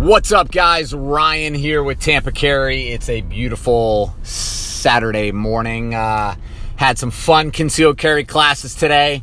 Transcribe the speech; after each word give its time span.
What's 0.00 0.32
up, 0.32 0.50
guys? 0.50 0.94
Ryan 0.94 1.52
here 1.52 1.82
with 1.82 2.00
Tampa 2.00 2.32
Carry. 2.32 2.88
It's 2.88 3.10
a 3.10 3.20
beautiful 3.20 4.14
Saturday 4.22 5.30
morning. 5.30 5.94
Uh, 5.94 6.36
had 6.76 6.96
some 6.96 7.10
fun 7.10 7.50
concealed 7.50 7.98
carry 7.98 8.24
classes 8.24 8.74
today. 8.74 9.22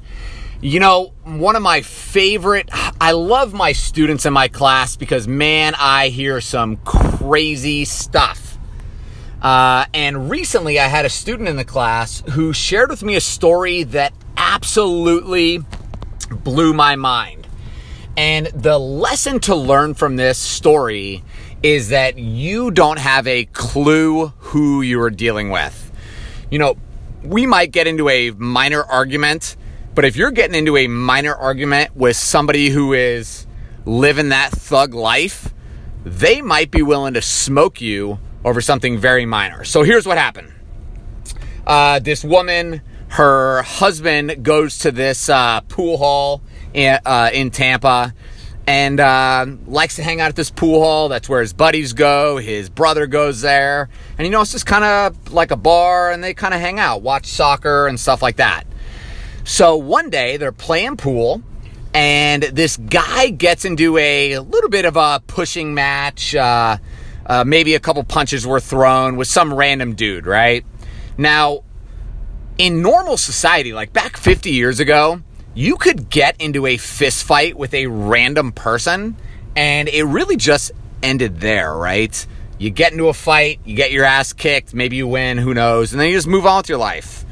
You 0.62 0.80
know, 0.80 1.14
one 1.24 1.56
of 1.56 1.64
my 1.64 1.82
favorite, 1.82 2.70
I 3.02 3.14
love 3.14 3.56
my 3.56 3.72
students 3.72 4.28
in 4.28 4.34
my 4.34 4.50
class 4.50 4.96
because, 4.96 5.28
man, 5.28 5.74
I 5.80 6.10
hear 6.10 6.40
some 6.42 6.78
crazy 6.78 7.84
stuff. 7.84 8.60
Uh, 9.42 9.86
and 9.96 10.30
recently, 10.30 10.80
I 10.80 10.86
had 10.86 11.06
a 11.06 11.10
student 11.10 11.50
in 11.50 11.56
the 11.56 11.66
class 11.66 12.22
who 12.34 12.54
shared 12.54 12.92
with 12.92 13.02
me 13.02 13.16
a 13.16 13.22
story 13.22 13.82
that 13.82 14.14
absolutely 14.38 15.66
blew 16.30 16.72
my 16.72 16.96
mind. 16.96 17.47
And 18.18 18.48
the 18.48 18.80
lesson 18.80 19.40
to 19.42 19.56
learn 19.56 19.94
from 19.94 20.16
this 20.16 20.40
story 20.40 21.24
is 21.62 21.90
that 21.90 22.18
you 22.18 22.72
don't 22.72 22.98
have 22.98 23.28
a 23.28 23.46
clue 23.46 24.28
who 24.40 24.82
you 24.82 25.00
are 25.02 25.12
dealing 25.12 25.52
with. 25.52 25.92
You 26.50 26.58
know, 26.58 26.78
we 27.24 27.46
might 27.46 27.72
get 27.72 27.86
into 27.86 28.10
a 28.10 28.32
minor 28.32 28.84
argument, 28.84 29.56
but 29.94 30.04
if 30.04 30.16
you're 30.16 30.32
getting 30.32 30.56
into 30.56 30.78
a 30.78 30.88
minor 30.88 31.36
argument 31.36 31.96
with 31.96 32.18
somebody 32.18 32.70
who 32.70 32.94
is 32.94 33.46
living 33.86 34.30
that 34.30 34.52
thug 34.52 34.96
life, 34.96 35.54
they 36.04 36.42
might 36.42 36.72
be 36.72 36.82
willing 36.82 37.14
to 37.14 37.22
smoke 37.22 37.82
you 37.82 38.18
over 38.44 38.62
something 38.62 38.98
very 38.98 39.28
minor. 39.28 39.64
So 39.64 39.84
here's 39.84 40.08
what 40.08 40.18
happened. 40.18 40.52
Uh, 41.68 42.00
this 42.00 42.24
woman, 42.24 42.82
her 43.10 43.62
husband 43.62 44.44
goes 44.44 44.80
to 44.80 44.92
this 44.92 45.30
uh, 45.30 45.62
pool 45.62 45.98
hall 45.98 46.42
in, 46.74 47.00
uh, 47.06 47.30
in 47.34 47.52
Tampa 47.52 48.14
and 48.68 49.00
uh, 49.00 49.46
likes 49.66 49.96
to 49.96 50.04
hang 50.04 50.20
out 50.20 50.28
at 50.28 50.36
this 50.36 50.52
pool 50.52 50.82
hall. 50.82 51.08
That's 51.08 51.30
where 51.30 51.40
his 51.40 51.54
buddies 51.54 51.94
go. 51.94 52.38
His 52.38 52.70
brother 52.70 53.08
goes 53.08 53.42
there. 53.42 53.90
And 54.18 54.28
you 54.28 54.32
know, 54.32 54.42
it's 54.42 54.52
just 54.52 54.66
kind 54.66 54.84
of 54.84 55.32
like 55.32 55.52
a 55.52 55.56
bar 55.56 56.12
and 56.12 56.22
they 56.22 56.34
kind 56.34 56.54
of 56.54 56.60
hang 56.60 56.78
out, 56.78 57.02
watch 57.02 57.28
soccer 57.28 57.88
and 57.88 57.98
stuff 57.98 58.22
like 58.22 58.36
that. 58.36 58.66
So 59.46 59.78
one 59.78 60.10
day 60.10 60.36
they're 60.36 60.52
playing 60.52 60.98
pool 60.98 61.42
and 61.94 62.44
this 62.44 62.76
guy 62.76 63.30
gets 63.30 63.64
into 63.64 63.98
a 63.98 64.40
little 64.40 64.70
bit 64.70 64.84
of 64.84 64.98
a 64.98 65.22
pushing 65.26 65.74
match. 65.74 66.36
Uh, 66.36 66.78
uh, 67.26 67.44
maybe 67.46 67.74
a 67.74 67.80
couple 67.80 68.04
punches 68.04 68.46
were 68.46 68.60
thrown 68.60 69.16
with 69.16 69.30
some 69.30 69.54
random 69.54 69.96
dude, 69.96 70.28
right? 70.28 70.66
Now, 71.18 71.64
in 72.58 72.82
normal 72.82 73.18
society, 73.18 73.74
like 73.74 73.94
back 73.94 74.18
50 74.18 74.52
years 74.52 74.80
ago, 74.80 75.22
you 75.58 75.76
could 75.76 76.08
get 76.12 76.40
into 76.40 76.68
a 76.68 76.78
fist 76.78 77.24
fight 77.24 77.58
with 77.58 77.74
a 77.74 77.88
random 77.88 78.52
person 78.52 79.16
and 79.56 79.90
it 79.90 80.04
really 80.04 80.38
just 80.38 80.72
ended 81.02 81.40
there, 81.40 81.76
right? 81.76 82.28
You 82.60 82.70
get 82.70 82.92
into 82.92 83.08
a 83.08 83.14
fight, 83.14 83.60
you 83.66 83.76
get 83.76 83.92
your 83.92 84.06
ass 84.06 84.34
kicked, 84.34 84.76
maybe 84.76 84.98
you 84.98 85.08
win, 85.08 85.40
who 85.40 85.56
knows, 85.56 85.94
and 85.94 86.00
then 86.00 86.10
you 86.10 86.14
just 86.14 86.28
move 86.28 86.46
on 86.46 86.58
with 86.58 86.70
your 86.70 86.78
life. 86.78 87.26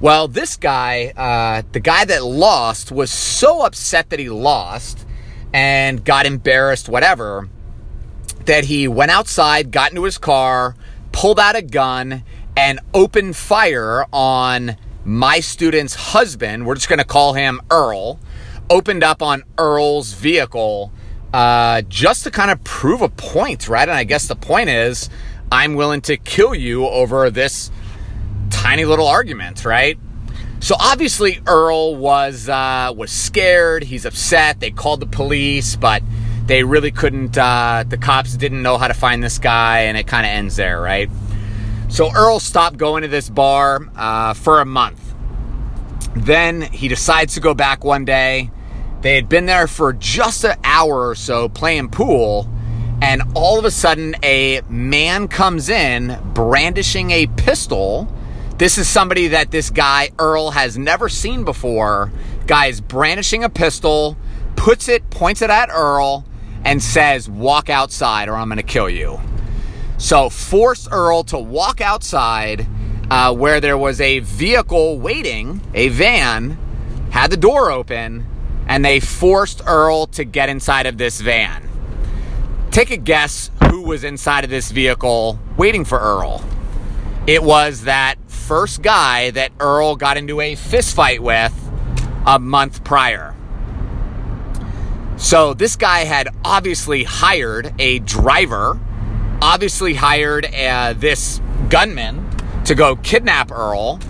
Well, 0.00 0.26
this 0.26 0.56
guy, 0.56 1.12
uh, 1.16 1.62
the 1.70 1.78
guy 1.78 2.04
that 2.06 2.24
lost, 2.24 2.90
was 2.90 3.12
so 3.12 3.64
upset 3.64 4.10
that 4.10 4.18
he 4.18 4.30
lost 4.30 5.06
and 5.52 6.04
got 6.04 6.26
embarrassed, 6.26 6.88
whatever, 6.88 7.48
that 8.46 8.64
he 8.64 8.88
went 8.88 9.12
outside, 9.12 9.70
got 9.70 9.90
into 9.90 10.02
his 10.02 10.18
car, 10.18 10.74
pulled 11.12 11.38
out 11.38 11.54
a 11.54 11.62
gun, 11.62 12.24
and 12.56 12.80
opened 12.92 13.36
fire 13.36 14.06
on 14.12 14.76
my 15.04 15.40
student's 15.40 15.94
husband, 15.94 16.66
we're 16.66 16.74
just 16.74 16.88
going 16.88 16.98
to 16.98 17.04
call 17.04 17.34
him 17.34 17.60
Earl, 17.70 18.18
opened 18.68 19.02
up 19.02 19.22
on 19.22 19.44
Earl's 19.58 20.12
vehicle 20.12 20.92
uh, 21.32 21.82
just 21.82 22.24
to 22.24 22.30
kind 22.30 22.50
of 22.50 22.62
prove 22.64 23.02
a 23.02 23.08
point, 23.08 23.68
right? 23.68 23.88
And 23.88 23.96
I 23.96 24.04
guess 24.04 24.26
the 24.26 24.36
point 24.36 24.68
is, 24.68 25.08
I'm 25.52 25.74
willing 25.74 26.00
to 26.02 26.16
kill 26.16 26.54
you 26.54 26.86
over 26.86 27.30
this 27.30 27.70
tiny 28.50 28.84
little 28.84 29.06
argument, 29.06 29.64
right? 29.64 29.98
So 30.60 30.76
obviously 30.78 31.40
Earl 31.46 31.96
was 31.96 32.48
uh, 32.48 32.92
was 32.94 33.10
scared. 33.10 33.82
He's 33.82 34.04
upset. 34.04 34.60
They 34.60 34.70
called 34.70 35.00
the 35.00 35.06
police, 35.06 35.74
but 35.74 36.02
they 36.46 36.64
really 36.64 36.90
couldn't. 36.90 37.38
Uh, 37.38 37.84
the 37.88 37.96
cops 37.96 38.36
didn't 38.36 38.62
know 38.62 38.76
how 38.76 38.88
to 38.88 38.94
find 38.94 39.22
this 39.22 39.38
guy, 39.38 39.80
and 39.82 39.96
it 39.96 40.06
kind 40.06 40.26
of 40.26 40.30
ends 40.30 40.56
there, 40.56 40.80
right? 40.80 41.08
So 41.90 42.12
Earl 42.14 42.38
stopped 42.38 42.76
going 42.76 43.02
to 43.02 43.08
this 43.08 43.28
bar 43.28 43.80
uh, 43.96 44.34
for 44.34 44.60
a 44.60 44.64
month. 44.64 45.12
Then 46.14 46.62
he 46.62 46.86
decides 46.86 47.34
to 47.34 47.40
go 47.40 47.52
back 47.52 47.84
one 47.84 48.04
day. 48.04 48.50
They 49.00 49.16
had 49.16 49.28
been 49.28 49.46
there 49.46 49.66
for 49.66 49.92
just 49.92 50.44
an 50.44 50.56
hour 50.62 51.08
or 51.08 51.14
so 51.16 51.48
playing 51.48 51.88
pool, 51.88 52.48
and 53.02 53.22
all 53.34 53.58
of 53.58 53.64
a 53.64 53.70
sudden, 53.70 54.14
a 54.22 54.60
man 54.68 55.26
comes 55.26 55.68
in 55.68 56.16
brandishing 56.32 57.10
a 57.10 57.26
pistol. 57.26 58.12
This 58.56 58.78
is 58.78 58.88
somebody 58.88 59.28
that 59.28 59.50
this 59.50 59.70
guy, 59.70 60.10
Earl, 60.18 60.52
has 60.52 60.78
never 60.78 61.08
seen 61.08 61.44
before. 61.44 62.12
Guy 62.46 62.66
is 62.66 62.80
brandishing 62.80 63.42
a 63.42 63.48
pistol, 63.48 64.16
puts 64.54 64.88
it, 64.88 65.10
points 65.10 65.42
it 65.42 65.50
at 65.50 65.70
Earl, 65.70 66.24
and 66.64 66.82
says, 66.82 67.28
Walk 67.28 67.68
outside 67.68 68.28
or 68.28 68.34
I'm 68.34 68.48
going 68.48 68.58
to 68.58 68.62
kill 68.62 68.90
you. 68.90 69.18
So 70.00 70.30
force 70.30 70.88
Earl 70.90 71.24
to 71.24 71.38
walk 71.38 71.82
outside 71.82 72.66
uh, 73.10 73.34
where 73.34 73.60
there 73.60 73.76
was 73.76 74.00
a 74.00 74.20
vehicle 74.20 74.98
waiting, 74.98 75.60
a 75.74 75.88
van, 75.88 76.56
had 77.10 77.30
the 77.30 77.36
door 77.36 77.70
open, 77.70 78.26
and 78.66 78.82
they 78.82 78.98
forced 78.98 79.60
Earl 79.66 80.06
to 80.06 80.24
get 80.24 80.48
inside 80.48 80.86
of 80.86 80.96
this 80.96 81.20
van. 81.20 81.68
Take 82.70 82.90
a 82.90 82.96
guess 82.96 83.50
who 83.68 83.82
was 83.82 84.02
inside 84.02 84.42
of 84.42 84.48
this 84.48 84.70
vehicle 84.70 85.38
waiting 85.58 85.84
for 85.84 85.98
Earl. 85.98 86.42
It 87.26 87.42
was 87.42 87.82
that 87.82 88.16
first 88.26 88.80
guy 88.80 89.30
that 89.32 89.52
Earl 89.60 89.96
got 89.96 90.16
into 90.16 90.40
a 90.40 90.56
fistfight 90.56 91.20
with 91.20 91.52
a 92.26 92.38
month 92.38 92.84
prior. 92.84 93.34
So 95.18 95.52
this 95.52 95.76
guy 95.76 96.04
had 96.04 96.30
obviously 96.42 97.04
hired 97.04 97.74
a 97.78 97.98
driver 97.98 98.80
obviously 99.42 99.94
hired 99.94 100.46
uh, 100.54 100.94
this 100.96 101.40
gunman 101.68 102.28
to 102.64 102.74
go 102.74 102.96
kidnap 102.96 103.50
Earl, 103.50 104.00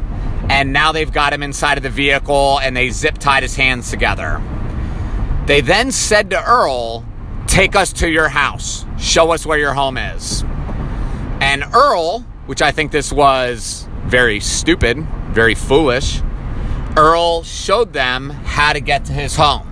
and 0.49 0.73
now 0.73 0.93
they've 0.93 1.13
got 1.13 1.33
him 1.33 1.43
inside 1.43 1.77
of 1.77 1.83
the 1.83 1.91
vehicle 1.91 2.59
and 2.61 2.77
they 2.77 2.91
zip 2.91 3.19
tied 3.19 3.43
his 3.43 3.57
hands 3.57 3.91
together. 3.91 4.43
They 5.47 5.61
then 5.61 5.93
said 5.93 6.31
to 6.31 6.45
Earl, 6.45 7.05
Take 7.47 7.75
us 7.75 7.93
to 7.95 8.09
your 8.09 8.29
house, 8.29 8.85
show 8.99 9.33
us 9.33 9.45
where 9.45 9.59
your 9.59 9.75
home 9.75 9.97
is. 9.97 10.45
And 11.41 11.65
Earl, 11.75 12.21
which 12.47 12.63
I 12.63 12.71
think 12.71 12.93
this 12.93 13.13
was 13.13 13.89
very 14.05 14.41
stupid, 14.41 14.99
very 15.31 15.55
foolish, 15.55 16.21
Earl 16.97 17.43
showed 17.43 17.93
them 17.93 18.31
how 18.31 18.73
to 18.73 18.81
get 18.81 19.05
to 19.07 19.13
his 19.13 19.37
home. 19.37 19.70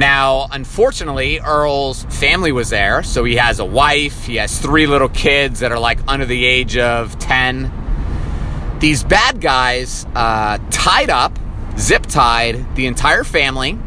Now, 0.00 0.48
unfortunately, 0.50 1.40
Earl's 1.40 2.04
family 2.04 2.52
was 2.52 2.70
there, 2.70 3.02
so 3.02 3.22
he 3.22 3.36
has 3.36 3.58
a 3.58 3.66
wife, 3.66 4.24
he 4.24 4.36
has 4.36 4.58
three 4.58 4.86
little 4.86 5.10
kids 5.10 5.60
that 5.60 5.72
are 5.72 5.78
like 5.78 5.98
under 6.08 6.24
the 6.24 6.46
age 6.46 6.78
of 6.78 7.18
10. 7.18 8.78
These 8.78 9.04
bad 9.04 9.42
guys 9.42 10.06
uh, 10.14 10.56
tied 10.70 11.10
up, 11.10 11.38
zip 11.78 12.06
tied 12.06 12.74
the 12.76 12.86
entire 12.86 13.24
family, 13.24 13.78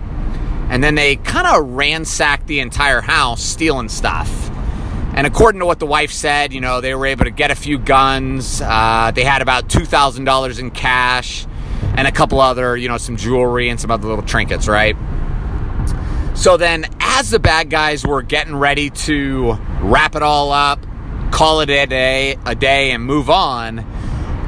and 0.69 0.83
then 0.83 0.93
they 0.93 1.15
kind 1.15 1.47
of 1.47 1.71
ransacked 1.71 2.45
the 2.45 2.59
entire 2.59 3.01
house, 3.01 3.41
stealing 3.41 3.89
stuff. 3.89 4.51
And 5.15 5.25
according 5.25 5.61
to 5.61 5.65
what 5.65 5.79
the 5.79 5.87
wife 5.87 6.11
said, 6.11 6.53
you 6.53 6.61
know, 6.61 6.79
they 6.79 6.93
were 6.93 7.07
able 7.07 7.25
to 7.25 7.31
get 7.31 7.49
a 7.49 7.55
few 7.55 7.79
guns. 7.79 8.61
Uh, 8.63 9.11
they 9.15 9.23
had 9.23 9.41
about 9.41 9.67
$2,000 9.67 10.59
in 10.59 10.69
cash 10.69 11.47
and 11.97 12.07
a 12.07 12.11
couple 12.11 12.39
other, 12.39 12.77
you 12.77 12.87
know, 12.87 12.97
some 12.97 13.17
jewelry 13.17 13.69
and 13.69 13.81
some 13.81 13.89
other 13.89 14.07
little 14.07 14.23
trinkets, 14.23 14.67
right? 14.67 14.95
So 16.33 16.57
then, 16.57 16.85
as 16.99 17.29
the 17.29 17.39
bad 17.39 17.69
guys 17.69 18.05
were 18.05 18.21
getting 18.21 18.55
ready 18.55 18.89
to 18.89 19.57
wrap 19.81 20.15
it 20.15 20.23
all 20.23 20.51
up, 20.51 20.85
call 21.31 21.61
it 21.61 21.69
a 21.69 21.85
day, 21.85 22.37
a 22.45 22.55
day, 22.55 22.91
and 22.91 23.03
move 23.03 23.29
on, 23.29 23.85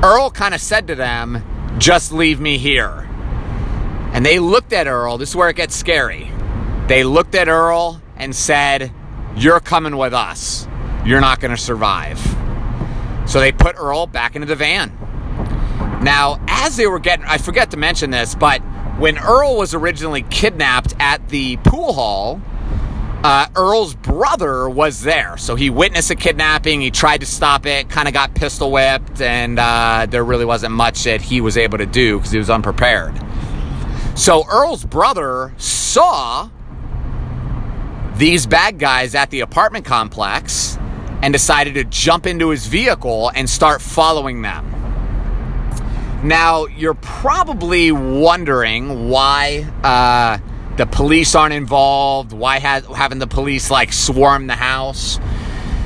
Earl 0.03 0.29
kind 0.29 0.53
of 0.53 0.61
said 0.61 0.87
to 0.87 0.95
them, 0.95 1.43
"Just 1.77 2.11
leave 2.11 2.39
me 2.39 2.57
here." 2.57 3.07
And 4.13 4.25
they 4.25 4.39
looked 4.39 4.73
at 4.73 4.87
Earl. 4.87 5.17
This 5.17 5.29
is 5.29 5.35
where 5.35 5.49
it 5.49 5.55
gets 5.55 5.75
scary. 5.75 6.31
They 6.87 7.03
looked 7.03 7.35
at 7.35 7.47
Earl 7.47 8.01
and 8.17 8.35
said, 8.35 8.91
"You're 9.35 9.59
coming 9.59 9.97
with 9.97 10.13
us. 10.13 10.67
You're 11.05 11.21
not 11.21 11.39
going 11.39 11.55
to 11.55 11.61
survive." 11.61 12.19
So 13.25 13.39
they 13.39 13.51
put 13.51 13.75
Earl 13.77 14.07
back 14.07 14.35
into 14.35 14.47
the 14.47 14.55
van. 14.55 14.91
Now, 16.01 16.39
as 16.47 16.77
they 16.77 16.88
were 16.88 16.99
getting, 16.99 17.25
I 17.25 17.38
forget 17.38 17.71
to 17.71 17.77
mention 17.77 18.11
this, 18.11 18.35
but 18.35 18.61
when 18.97 19.18
Earl 19.18 19.57
was 19.57 19.74
originally 19.74 20.24
kidnapped 20.24 20.94
at 21.00 21.27
the 21.30 21.57
pool 21.57 21.94
hall, 21.94 22.42
uh, 23.24 23.47
Earl's 23.56 23.95
brother 23.95 24.69
was 24.69 25.01
there. 25.01 25.36
So 25.38 25.56
he 25.56 25.69
witnessed 25.69 26.12
a 26.12 26.15
kidnapping. 26.15 26.80
He 26.80 26.92
tried 26.92 27.21
to 27.21 27.25
stop 27.25 27.65
it, 27.65 27.89
kind 27.89 28.07
of 28.07 28.13
got 28.13 28.36
pistol 28.36 28.71
whipped, 28.71 29.19
and 29.19 29.57
uh, 29.57 30.06
there 30.09 30.24
really 30.24 30.45
wasn't 30.45 30.74
much 30.74 31.03
that 31.06 31.21
he 31.21 31.42
was 31.42 31.57
able 31.57 31.80
to 31.80 31.86
do 31.86 32.18
because 32.18 32.31
he 32.31 32.38
was 32.38 32.50
unprepared. 32.50 33.19
So 34.15 34.45
Earl's 34.47 34.86
brother 34.86 35.53
saw 35.57 36.50
these 38.15 38.45
bad 38.45 38.80
guys 38.80 39.15
at 39.15 39.30
the 39.30 39.41
apartment 39.41 39.86
complex 39.86 40.77
and 41.21 41.33
decided 41.33 41.74
to 41.74 41.83
jump 41.83 42.27
into 42.27 42.50
his 42.50 42.68
vehicle 42.68 43.31
and 43.36 43.50
start 43.50 43.81
following 43.81 44.41
them. 44.41 44.75
Now, 46.25 46.66
you're 46.66 46.95
probably 46.95 47.92
wondering 47.92 49.10
why 49.10 49.63
uh, 49.83 50.39
the 50.75 50.88
police 50.88 51.36
aren't 51.36 51.54
involved, 51.54 52.33
why 52.33 52.57
ha- 52.57 52.81
having 52.95 53.19
the 53.19 53.27
police 53.27 53.69
like 53.69 53.94
swarm 53.94 54.48
the 54.48 54.56
house. 54.56 55.19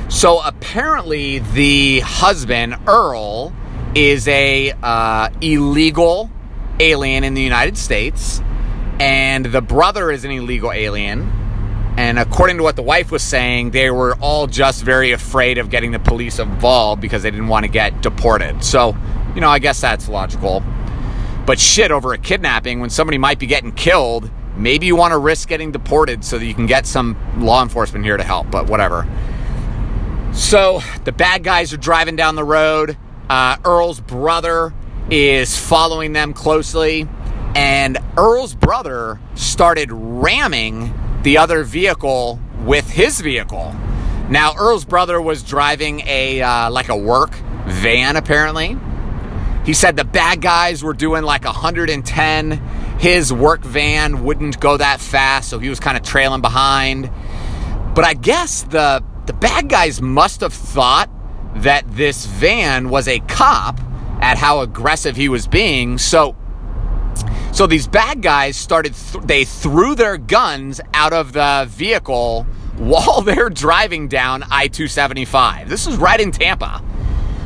So 0.07 0.39
apparently, 0.41 1.39
the 1.39 1.99
husband, 1.99 2.77
Earl, 2.87 3.53
is 3.93 4.29
a 4.29 4.71
uh, 4.81 5.29
illegal 5.41 6.31
alien 6.79 7.25
in 7.25 7.33
the 7.33 7.41
United 7.41 7.77
States, 7.77 8.41
and 8.97 9.45
the 9.45 9.61
brother 9.61 10.09
is 10.09 10.23
an 10.23 10.31
illegal 10.31 10.71
alien. 10.71 11.33
And 11.97 12.17
according 12.17 12.57
to 12.57 12.63
what 12.63 12.77
the 12.77 12.81
wife 12.81 13.11
was 13.11 13.23
saying, 13.23 13.71
they 13.71 13.91
were 13.91 14.15
all 14.21 14.47
just 14.47 14.85
very 14.85 15.11
afraid 15.11 15.57
of 15.57 15.69
getting 15.69 15.91
the 15.91 15.99
police 15.99 16.39
involved 16.39 17.01
because 17.01 17.23
they 17.23 17.31
didn't 17.31 17.49
want 17.49 17.65
to 17.65 17.69
get 17.69 18.01
deported. 18.01 18.63
So, 18.63 18.95
you 19.39 19.41
know, 19.41 19.49
I 19.49 19.59
guess 19.59 19.79
that's 19.79 20.09
logical. 20.09 20.61
But 21.45 21.61
shit, 21.61 21.91
over 21.91 22.11
a 22.11 22.17
kidnapping, 22.17 22.81
when 22.81 22.89
somebody 22.89 23.17
might 23.17 23.39
be 23.39 23.45
getting 23.45 23.71
killed, 23.71 24.29
maybe 24.57 24.85
you 24.85 24.97
want 24.97 25.13
to 25.13 25.17
risk 25.17 25.47
getting 25.47 25.71
deported 25.71 26.25
so 26.25 26.37
that 26.37 26.45
you 26.45 26.53
can 26.53 26.65
get 26.65 26.85
some 26.85 27.15
law 27.37 27.63
enforcement 27.63 28.03
here 28.03 28.17
to 28.17 28.23
help, 28.25 28.51
but 28.51 28.67
whatever. 28.67 29.07
So 30.33 30.81
the 31.05 31.13
bad 31.13 31.45
guys 31.45 31.71
are 31.71 31.77
driving 31.77 32.17
down 32.17 32.35
the 32.35 32.43
road. 32.43 32.97
Uh, 33.29 33.55
Earl's 33.63 34.01
brother 34.01 34.73
is 35.09 35.57
following 35.57 36.11
them 36.11 36.33
closely, 36.33 37.07
and 37.55 37.97
Earl's 38.17 38.53
brother 38.53 39.21
started 39.35 39.89
ramming 39.89 40.93
the 41.23 41.37
other 41.37 41.63
vehicle 41.63 42.41
with 42.65 42.89
his 42.89 43.21
vehicle. 43.21 43.73
Now, 44.29 44.53
Earl's 44.57 44.83
brother 44.83 45.21
was 45.21 45.43
driving 45.43 46.01
a 46.05 46.41
uh, 46.41 46.71
like 46.71 46.89
a 46.89 46.97
work 46.97 47.35
van, 47.67 48.17
apparently. 48.17 48.77
He 49.69 49.75
said 49.75 49.95
the 49.95 50.03
bad 50.03 50.41
guys 50.41 50.83
were 50.83 50.95
doing 50.95 51.21
like 51.21 51.45
110. 51.45 52.51
His 52.97 53.31
work 53.31 53.61
van 53.61 54.23
wouldn't 54.23 54.59
go 54.59 54.75
that 54.77 54.99
fast, 54.99 55.47
so 55.47 55.59
he 55.59 55.69
was 55.69 55.79
kind 55.79 55.95
of 55.95 56.01
trailing 56.01 56.41
behind. 56.41 57.11
But 57.93 58.03
I 58.03 58.15
guess 58.15 58.63
the 58.63 59.03
the 59.27 59.33
bad 59.33 59.69
guys 59.69 60.01
must 60.01 60.41
have 60.41 60.55
thought 60.55 61.07
that 61.57 61.83
this 61.87 62.25
van 62.25 62.89
was 62.89 63.07
a 63.07 63.19
cop 63.19 63.79
at 64.23 64.39
how 64.39 64.61
aggressive 64.61 65.15
he 65.15 65.29
was 65.29 65.45
being. 65.45 65.99
So 65.99 66.35
so 67.51 67.67
these 67.67 67.85
bad 67.85 68.23
guys 68.23 68.57
started, 68.57 68.95
th- 68.95 69.23
they 69.23 69.45
threw 69.45 69.93
their 69.93 70.17
guns 70.17 70.81
out 70.95 71.13
of 71.13 71.33
the 71.33 71.67
vehicle 71.69 72.47
while 72.77 73.21
they're 73.29 73.51
driving 73.51 74.07
down 74.07 74.41
I 74.49 74.67
275. 74.67 75.69
This 75.69 75.85
is 75.85 75.95
right 75.97 76.19
in 76.19 76.31
Tampa. 76.31 76.81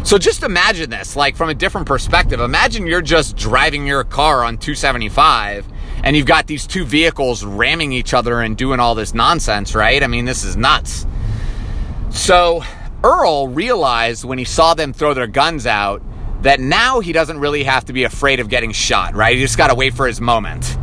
So 0.03 0.17
just 0.17 0.43
imagine 0.43 0.89
this, 0.89 1.15
like 1.15 1.37
from 1.37 1.49
a 1.49 1.53
different 1.53 1.87
perspective. 1.87 2.41
Imagine 2.41 2.85
you're 2.85 3.01
just 3.01 3.37
driving 3.37 3.87
your 3.87 4.03
car 4.03 4.43
on 4.43 4.57
275 4.57 5.65
and 6.03 6.17
you've 6.17 6.25
got 6.25 6.45
these 6.45 6.67
two 6.67 6.83
vehicles 6.83 7.45
ramming 7.45 7.93
each 7.93 8.13
other 8.13 8.41
and 8.41 8.57
doing 8.57 8.81
all 8.81 8.95
this 8.95 9.13
nonsense, 9.13 9.73
right? 9.73 10.03
I 10.03 10.07
mean, 10.07 10.25
this 10.25 10.43
is 10.43 10.57
nuts. 10.57 11.07
So 12.09 12.63
Earl 13.01 13.47
realized 13.47 14.25
when 14.25 14.37
he 14.37 14.43
saw 14.43 14.73
them 14.73 14.91
throw 14.91 15.13
their 15.13 15.27
guns 15.27 15.65
out 15.65 16.01
that 16.41 16.59
now 16.59 16.99
he 16.99 17.13
doesn't 17.13 17.39
really 17.39 17.63
have 17.63 17.85
to 17.85 17.93
be 17.93 18.03
afraid 18.03 18.41
of 18.41 18.49
getting 18.49 18.73
shot, 18.73 19.15
right? 19.15 19.35
He 19.35 19.41
just 19.41 19.57
got 19.57 19.67
to 19.67 19.75
wait 19.75 19.93
for 19.93 20.05
his 20.05 20.19
moment. 20.19 20.77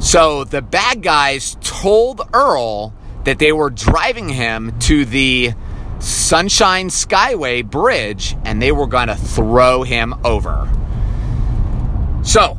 So 0.00 0.44
the 0.44 0.60
bad 0.60 1.02
guys 1.02 1.56
told 1.62 2.20
Earl 2.34 2.92
that 3.24 3.38
they 3.38 3.52
were 3.52 3.70
driving 3.70 4.28
him 4.28 4.78
to 4.80 5.06
the 5.06 5.54
Sunshine 6.02 6.88
Skyway 6.88 7.64
bridge 7.64 8.36
and 8.44 8.60
they 8.60 8.72
were 8.72 8.88
going 8.88 9.06
to 9.06 9.14
throw 9.14 9.84
him 9.84 10.14
over. 10.24 10.68
So, 12.24 12.58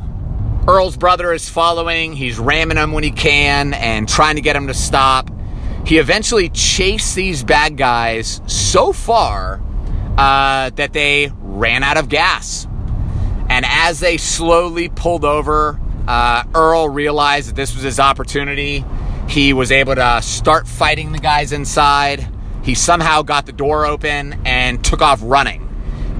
Earl's 0.66 0.96
brother 0.96 1.30
is 1.32 1.48
following. 1.48 2.14
He's 2.14 2.38
ramming 2.38 2.78
him 2.78 2.92
when 2.92 3.04
he 3.04 3.10
can 3.10 3.74
and 3.74 4.08
trying 4.08 4.36
to 4.36 4.42
get 4.42 4.56
him 4.56 4.68
to 4.68 4.74
stop. 4.74 5.30
He 5.86 5.98
eventually 5.98 6.48
chased 6.48 7.14
these 7.14 7.44
bad 7.44 7.76
guys 7.76 8.40
so 8.46 8.94
far 8.94 9.62
uh, 10.16 10.70
that 10.70 10.94
they 10.94 11.30
ran 11.40 11.82
out 11.82 11.98
of 11.98 12.08
gas. 12.08 12.66
And 13.50 13.66
as 13.68 14.00
they 14.00 14.16
slowly 14.16 14.88
pulled 14.88 15.26
over, 15.26 15.78
uh, 16.08 16.44
Earl 16.54 16.88
realized 16.88 17.50
that 17.50 17.56
this 17.56 17.74
was 17.74 17.82
his 17.82 18.00
opportunity. 18.00 18.86
He 19.28 19.52
was 19.52 19.70
able 19.70 19.96
to 19.96 20.22
start 20.22 20.66
fighting 20.66 21.12
the 21.12 21.18
guys 21.18 21.52
inside. 21.52 22.26
He 22.64 22.74
somehow 22.74 23.22
got 23.22 23.44
the 23.44 23.52
door 23.52 23.84
open 23.84 24.40
and 24.46 24.82
took 24.82 25.02
off 25.02 25.20
running. 25.22 25.68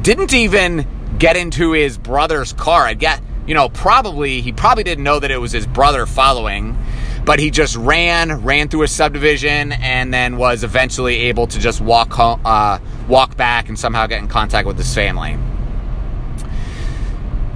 Didn't 0.02 0.34
even 0.34 0.86
get 1.18 1.36
into 1.36 1.72
his 1.72 1.96
brother's 1.96 2.52
car. 2.52 2.84
I 2.84 2.92
get, 2.92 3.22
you 3.46 3.54
know, 3.54 3.70
probably, 3.70 4.42
he 4.42 4.52
probably 4.52 4.84
didn't 4.84 5.04
know 5.04 5.18
that 5.18 5.30
it 5.30 5.38
was 5.38 5.52
his 5.52 5.66
brother 5.66 6.04
following, 6.04 6.76
but 7.24 7.38
he 7.38 7.50
just 7.50 7.76
ran, 7.76 8.44
ran 8.44 8.68
through 8.68 8.82
a 8.82 8.88
subdivision, 8.88 9.72
and 9.72 10.12
then 10.12 10.36
was 10.36 10.64
eventually 10.64 11.16
able 11.22 11.46
to 11.46 11.58
just 11.58 11.80
walk 11.80 12.12
home, 12.12 12.42
uh, 12.44 12.78
walk 13.08 13.38
back 13.38 13.70
and 13.70 13.78
somehow 13.78 14.06
get 14.06 14.18
in 14.18 14.28
contact 14.28 14.66
with 14.66 14.76
his 14.76 14.94
family. 14.94 15.38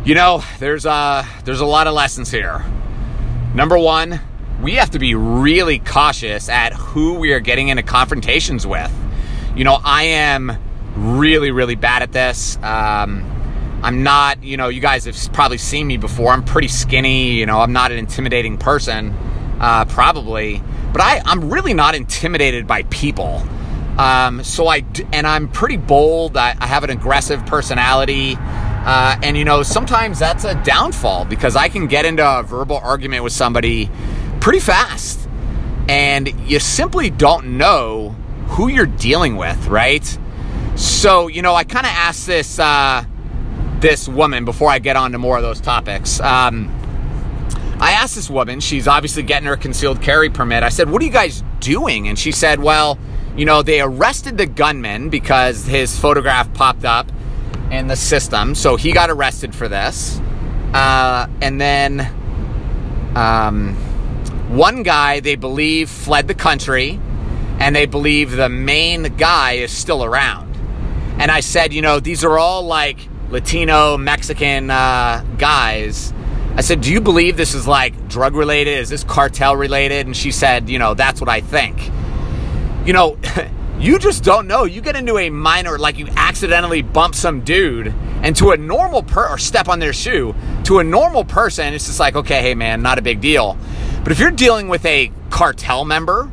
You 0.06 0.14
know, 0.14 0.43
there's 0.58 0.87
a, 0.87 1.26
there's 1.44 1.61
a 1.61 1.67
lot 1.67 1.87
of 1.87 1.93
lessons 1.93 2.31
here. 2.31 2.64
Number 3.55 3.76
one, 3.79 4.20
we 4.63 4.75
have 4.75 4.91
to 4.91 4.99
be 4.99 5.15
really 5.15 5.79
cautious 5.79 6.49
at 6.49 6.73
who 6.73 7.15
we 7.15 7.33
are 7.33 7.41
getting 7.41 7.69
into 7.69 7.83
confrontations 7.83 8.67
with. 8.67 8.93
You 9.55 9.65
know, 9.65 9.79
I 9.83 10.05
am 10.05 10.59
really, 10.97 11.51
really 11.51 11.77
bad 11.77 12.03
at 12.03 12.13
this. 12.13 12.57
Um, 12.57 13.25
I'm 13.83 14.03
not, 14.03 14.43
you 14.43 14.57
know, 14.57 14.69
you 14.69 14.81
guys 14.81 15.05
have 15.05 15.33
probably 15.33 15.59
seen 15.59 15.87
me 15.87 15.97
before. 15.97 16.33
I'm 16.33 16.45
pretty 16.45 16.69
skinny, 16.69 17.33
you 17.33 17.47
know, 17.47 17.61
I'm 17.61 17.73
not 17.73 17.93
an 17.93 17.99
intimidating 17.99 18.59
person, 18.59 19.11
uh, 19.61 19.85
probably, 19.85 20.61
but 20.93 21.01
I, 21.01 21.23
I'm 21.25 21.51
really 21.53 21.75
not 21.75 21.95
intimidated 21.95 22.67
by 22.67 22.83
people. 22.85 23.43
Um, 23.99 24.45
so 24.45 24.69
I 24.69 24.85
and 25.13 25.27
I'm 25.27 25.49
pretty 25.49 25.77
bold. 25.77 26.37
I, 26.37 26.57
I 26.61 26.69
have 26.69 26.85
an 26.85 26.91
aggressive 26.91 27.45
personality, 27.47 28.37
uh, 28.39 29.19
and 29.25 29.37
you 29.37 29.45
know 29.45 29.65
sometimes 29.65 30.21
that's 30.21 30.45
a 30.45 30.55
downfall 30.63 31.25
because 31.25 31.57
I 31.57 31.69
can 31.69 31.89
get 31.89 32.05
into 32.05 32.25
a 32.25 32.45
verbal 32.45 32.77
argument 32.77 33.25
with 33.25 33.33
somebody 33.33 33.91
pretty 34.49 34.65
fast, 34.65 35.29
and 35.91 36.27
you 36.49 36.59
simply 36.59 37.11
don't 37.11 37.59
know 37.59 38.17
who 38.47 38.69
you're 38.69 38.87
dealing 38.87 39.37
with, 39.37 39.67
right? 39.67 40.19
So 40.75 41.28
you 41.28 41.43
know 41.43 41.55
I 41.55 41.64
kind 41.64 41.85
of 41.85 41.93
asked 41.93 42.26
this 42.26 42.59
uh, 42.59 43.05
this 43.81 44.09
woman 44.09 44.47
before 44.47 44.71
I 44.71 44.78
get 44.78 44.97
on 44.97 45.12
to 45.12 45.19
more 45.19 45.37
of 45.37 45.43
those 45.43 45.61
topics. 45.61 46.19
Um, 46.21 46.75
I 47.78 47.93
asked 47.93 48.14
this 48.14 48.31
woman, 48.31 48.61
she's 48.61 48.88
obviously 48.88 49.23
getting 49.23 49.47
her 49.47 49.57
concealed 49.59 50.00
carry 50.00 50.31
permit. 50.31 50.62
I 50.62 50.71
said, 50.71 50.88
What 50.88 51.02
are 51.02 51.05
you 51.05 51.12
guys 51.12 51.45
doing? 51.61 52.09
And 52.09 52.19
she 52.19 52.33
said, 52.33 52.59
Well, 52.59 52.99
you 53.37 53.45
know, 53.45 53.61
they 53.61 53.83
arrested 53.83 54.38
the 54.38 54.47
gunman 54.47 55.11
because 55.11 55.67
his 55.67 55.99
photograph 56.00 56.55
popped 56.55 56.87
up 56.87 57.12
in 57.71 57.87
the 57.87 57.97
system. 57.97 58.55
So 58.55 58.76
he 58.76 58.93
got 58.93 59.11
arrested 59.11 59.55
for 59.55 59.69
this. 59.69 60.19
Uh, 60.73 61.26
and 61.43 61.61
then 61.61 62.00
um, 63.14 63.76
one 64.49 64.83
guy, 64.83 65.21
they 65.21 65.37
believe, 65.37 65.88
fled 65.88 66.28
the 66.28 66.35
country. 66.35 67.00
And 67.61 67.75
they 67.75 67.87
believe 67.87 68.31
the 68.31 68.49
main 68.49 69.02
guy 69.17 69.55
is 69.55 69.73
still 69.73 70.05
around. 70.05 70.55
And 71.19 71.31
I 71.31 71.40
said, 71.40 71.73
you 71.73 71.83
know, 71.83 71.99
these 71.99 72.25
are 72.25 72.38
all 72.38 72.62
like 72.62 73.09
Latino, 73.31 73.97
Mexican 73.99 74.71
uh, 74.71 75.25
guys. 75.38 76.12
I 76.55 76.61
said, 76.61 76.81
do 76.81 76.93
you 76.93 77.00
believe 77.00 77.37
this 77.37 77.55
is 77.55 77.67
like 77.67 78.09
drug 78.09 78.35
related? 78.35 78.78
Is 78.78 78.88
this 78.88 79.02
cartel 79.02 79.57
related? 79.57 80.07
And 80.07 80.17
she 80.17 80.31
said, 80.31 80.69
you 80.69 80.78
know, 80.78 80.95
that's 80.95 81.21
what 81.21 81.28
I 81.28 81.40
think 81.40 81.90
you 82.88 82.95
know, 82.95 83.19
you 83.78 83.99
just 83.99 84.25
don't 84.25 84.49
know. 84.49 84.64
You 84.64 84.81
get 84.81 84.97
into 84.97 85.19
a 85.19 85.28
minor, 85.28 85.78
like 85.78 85.99
you 85.99 86.09
accidentally 86.17 86.81
bump 86.81 87.14
some 87.14 87.43
dude, 87.43 87.88
and 88.23 88.35
to 88.37 88.50
a 88.50 88.57
normal 88.57 89.02
per 89.02 89.28
or 89.28 89.37
step 89.37 89.69
on 89.69 89.78
their 89.78 89.93
shoe, 89.93 90.35
to 90.64 90.78
a 90.78 90.85
normal 90.85 91.25
person, 91.25 91.75
it's 91.75 91.87
just 91.87 92.00
like, 92.00 92.17
okay, 92.17 92.40
hey 92.40 92.55
man, 92.55 92.81
not 92.81 92.99
a 92.99 93.02
big 93.02 93.21
deal. 93.21 93.59
But 94.02 94.12
if 94.12 94.19
you're 94.19 94.31
dealing 94.31 94.69
with 94.69 94.85
a 94.87 95.12
cartel 95.31 95.85
member, 95.85 96.31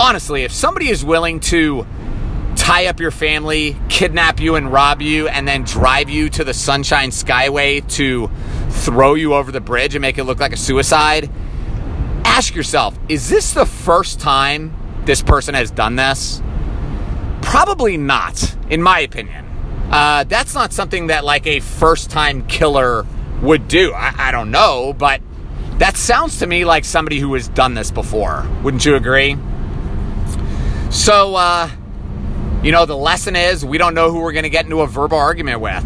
honestly, 0.00 0.42
if 0.42 0.52
somebody 0.52 0.88
is 0.88 1.04
willing 1.04 1.40
to 1.40 1.86
tie 2.56 2.86
up 2.86 2.98
your 3.00 3.10
family, 3.10 3.76
kidnap 3.88 4.40
you 4.40 4.56
and 4.56 4.72
rob 4.72 5.02
you, 5.02 5.28
and 5.28 5.46
then 5.46 5.62
drive 5.64 6.08
you 6.08 6.28
to 6.30 6.44
the 6.44 6.54
Sunshine 6.54 7.10
Skyway 7.10 7.86
to 7.96 8.30
throw 8.70 9.14
you 9.14 9.34
over 9.34 9.52
the 9.52 9.60
bridge 9.60 9.94
and 9.94 10.02
make 10.02 10.18
it 10.18 10.24
look 10.24 10.40
like 10.40 10.52
a 10.52 10.56
suicide, 10.56 11.30
ask 12.24 12.54
yourself, 12.54 12.98
is 13.08 13.28
this 13.28 13.54
the 13.54 13.66
first 13.66 14.18
time 14.18 14.74
this 15.04 15.22
person 15.22 15.54
has 15.54 15.70
done 15.70 15.96
this? 15.96 16.42
Probably 17.42 17.96
not, 17.96 18.56
in 18.70 18.82
my 18.82 19.00
opinion. 19.00 19.44
Uh, 19.90 20.24
that's 20.24 20.54
not 20.54 20.72
something 20.72 21.08
that 21.08 21.24
like 21.24 21.46
a 21.46 21.60
first 21.60 22.10
time 22.10 22.46
killer 22.46 23.06
would 23.42 23.68
do. 23.68 23.92
I, 23.92 24.14
I 24.16 24.30
don't 24.32 24.50
know, 24.50 24.94
but 24.96 25.20
that 25.78 25.96
sounds 25.96 26.38
to 26.38 26.46
me 26.46 26.64
like 26.64 26.84
somebody 26.84 27.18
who 27.18 27.34
has 27.34 27.48
done 27.48 27.74
this 27.74 27.90
before. 27.90 28.46
Wouldn't 28.62 28.84
you 28.84 28.94
agree? 28.94 29.36
So, 30.90 31.34
uh, 31.34 31.68
you 32.62 32.72
know, 32.72 32.86
the 32.86 32.96
lesson 32.96 33.36
is 33.36 33.64
we 33.64 33.78
don't 33.78 33.94
know 33.94 34.10
who 34.12 34.20
we're 34.20 34.32
going 34.32 34.44
to 34.44 34.50
get 34.50 34.64
into 34.64 34.80
a 34.80 34.86
verbal 34.86 35.18
argument 35.18 35.60
with. 35.60 35.84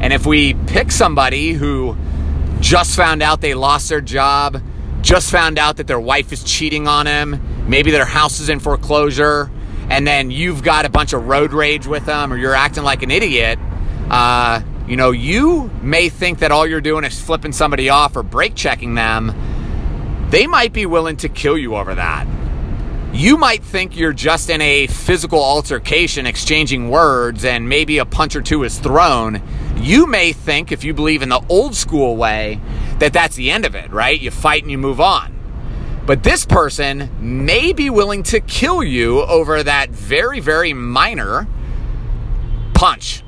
And 0.00 0.12
if 0.12 0.26
we 0.26 0.54
pick 0.54 0.90
somebody 0.90 1.52
who 1.52 1.96
just 2.60 2.96
found 2.96 3.22
out 3.22 3.40
they 3.40 3.54
lost 3.54 3.88
their 3.88 4.00
job, 4.00 4.60
just 5.00 5.30
found 5.30 5.58
out 5.58 5.76
that 5.76 5.86
their 5.86 6.00
wife 6.00 6.32
is 6.32 6.42
cheating 6.42 6.88
on 6.88 7.06
him, 7.06 7.40
maybe 7.68 7.90
their 7.90 8.04
house 8.04 8.40
is 8.40 8.48
in 8.48 8.58
foreclosure, 8.58 9.50
and 9.88 10.06
then 10.06 10.30
you've 10.30 10.62
got 10.62 10.84
a 10.84 10.88
bunch 10.88 11.12
of 11.12 11.26
road 11.28 11.52
rage 11.52 11.86
with 11.86 12.04
them 12.04 12.32
or 12.32 12.36
you're 12.36 12.54
acting 12.54 12.82
like 12.82 13.02
an 13.02 13.10
idiot, 13.10 13.58
uh, 14.10 14.60
you 14.88 14.96
know, 14.96 15.10
you 15.10 15.70
may 15.82 16.08
think 16.08 16.38
that 16.38 16.50
all 16.50 16.66
you're 16.66 16.80
doing 16.80 17.04
is 17.04 17.20
flipping 17.20 17.52
somebody 17.52 17.90
off 17.90 18.16
or 18.16 18.22
brake 18.22 18.54
checking 18.54 18.94
them. 18.94 19.34
They 20.30 20.46
might 20.46 20.72
be 20.72 20.86
willing 20.86 21.18
to 21.18 21.28
kill 21.28 21.58
you 21.58 21.76
over 21.76 21.94
that. 21.94 22.26
You 23.12 23.36
might 23.36 23.62
think 23.62 23.96
you're 23.96 24.12
just 24.12 24.48
in 24.48 24.60
a 24.60 24.86
physical 24.86 25.42
altercation, 25.42 26.26
exchanging 26.26 26.90
words, 26.90 27.44
and 27.44 27.68
maybe 27.68 27.98
a 27.98 28.04
punch 28.04 28.34
or 28.34 28.42
two 28.42 28.64
is 28.64 28.78
thrown. 28.78 29.42
You 29.76 30.06
may 30.06 30.32
think, 30.32 30.72
if 30.72 30.84
you 30.84 30.94
believe 30.94 31.22
in 31.22 31.28
the 31.28 31.42
old 31.48 31.74
school 31.74 32.16
way, 32.16 32.60
that 32.98 33.12
that's 33.12 33.36
the 33.36 33.50
end 33.50 33.64
of 33.64 33.74
it, 33.74 33.90
right? 33.90 34.18
You 34.18 34.30
fight 34.30 34.62
and 34.62 34.70
you 34.70 34.78
move 34.78 35.00
on. 35.00 35.34
But 36.06 36.22
this 36.22 36.46
person 36.46 37.10
may 37.20 37.74
be 37.74 37.90
willing 37.90 38.22
to 38.24 38.40
kill 38.40 38.82
you 38.82 39.20
over 39.22 39.62
that 39.62 39.90
very, 39.90 40.40
very 40.40 40.72
minor 40.72 41.46
punch. 42.72 43.22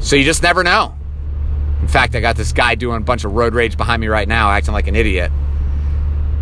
So 0.00 0.16
you 0.16 0.24
just 0.24 0.42
never 0.42 0.62
know. 0.62 0.94
In 1.80 1.88
fact, 1.88 2.14
I 2.14 2.20
got 2.20 2.36
this 2.36 2.52
guy 2.52 2.74
doing 2.74 2.98
a 2.98 3.04
bunch 3.04 3.24
of 3.24 3.32
road 3.32 3.54
rage 3.54 3.76
behind 3.76 4.00
me 4.00 4.08
right 4.08 4.28
now, 4.28 4.50
acting 4.50 4.74
like 4.74 4.88
an 4.88 4.96
idiot. 4.96 5.30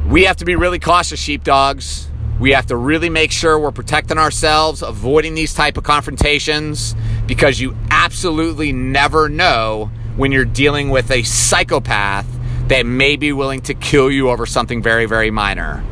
We 0.06 0.24
have 0.24 0.36
to 0.36 0.44
be 0.44 0.56
really 0.56 0.78
cautious, 0.78 1.20
sheepdogs. 1.20 2.08
We 2.38 2.52
have 2.52 2.66
to 2.66 2.76
really 2.76 3.08
make 3.08 3.32
sure 3.32 3.58
we're 3.58 3.72
protecting 3.72 4.18
ourselves, 4.18 4.82
avoiding 4.82 5.34
these 5.34 5.54
type 5.54 5.76
of 5.76 5.84
confrontations, 5.84 6.94
because 7.26 7.60
you 7.60 7.76
absolutely 7.90 8.72
never 8.72 9.28
know 9.28 9.90
when 10.16 10.32
you're 10.32 10.44
dealing 10.44 10.90
with 10.90 11.10
a 11.10 11.22
psychopath 11.22 12.26
that 12.68 12.84
may 12.84 13.16
be 13.16 13.32
willing 13.32 13.60
to 13.62 13.74
kill 13.74 14.10
you 14.10 14.28
over 14.30 14.44
something 14.46 14.82
very, 14.82 15.06
very 15.06 15.30
minor. 15.30 15.84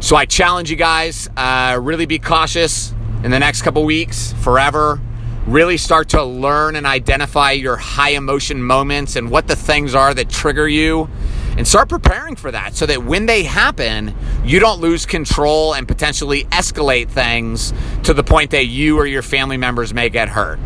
So 0.00 0.14
I 0.14 0.26
challenge 0.26 0.70
you 0.70 0.76
guys, 0.76 1.28
uh, 1.36 1.78
really 1.80 2.06
be 2.06 2.18
cautious 2.18 2.92
in 3.24 3.30
the 3.30 3.38
next 3.38 3.62
couple 3.62 3.84
weeks, 3.84 4.34
forever. 4.42 5.00
Really 5.48 5.78
start 5.78 6.10
to 6.10 6.22
learn 6.22 6.76
and 6.76 6.86
identify 6.86 7.52
your 7.52 7.78
high 7.78 8.10
emotion 8.10 8.62
moments 8.62 9.16
and 9.16 9.30
what 9.30 9.48
the 9.48 9.56
things 9.56 9.94
are 9.94 10.12
that 10.12 10.28
trigger 10.28 10.68
you. 10.68 11.08
And 11.56 11.66
start 11.66 11.88
preparing 11.88 12.36
for 12.36 12.50
that 12.50 12.76
so 12.76 12.84
that 12.84 13.02
when 13.02 13.24
they 13.24 13.44
happen, 13.44 14.14
you 14.44 14.60
don't 14.60 14.78
lose 14.82 15.06
control 15.06 15.72
and 15.72 15.88
potentially 15.88 16.44
escalate 16.44 17.08
things 17.08 17.72
to 18.02 18.12
the 18.12 18.22
point 18.22 18.50
that 18.50 18.66
you 18.66 18.98
or 18.98 19.06
your 19.06 19.22
family 19.22 19.56
members 19.56 19.94
may 19.94 20.10
get 20.10 20.28
hurt. 20.28 20.60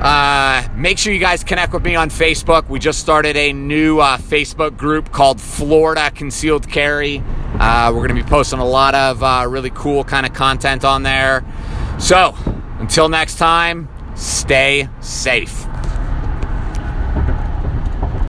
Uh, 0.00 0.66
make 0.74 0.96
sure 0.96 1.12
you 1.12 1.20
guys 1.20 1.44
connect 1.44 1.74
with 1.74 1.84
me 1.84 1.94
on 1.94 2.08
Facebook. 2.08 2.70
We 2.70 2.78
just 2.78 3.00
started 3.00 3.36
a 3.36 3.52
new 3.52 3.98
uh, 3.98 4.16
Facebook 4.16 4.78
group 4.78 5.12
called 5.12 5.42
Florida 5.42 6.10
Concealed 6.10 6.66
Carry. 6.66 7.22
Uh, 7.58 7.92
we're 7.94 8.08
going 8.08 8.16
to 8.16 8.22
be 8.22 8.22
posting 8.22 8.60
a 8.60 8.66
lot 8.66 8.94
of 8.94 9.22
uh, 9.22 9.44
really 9.46 9.68
cool 9.68 10.04
kind 10.04 10.24
of 10.24 10.32
content 10.32 10.86
on 10.86 11.02
there. 11.02 11.44
So, 11.98 12.34
until 12.80 13.08
next 13.08 13.36
time, 13.36 13.88
stay 14.16 14.88
safe. 15.00 15.69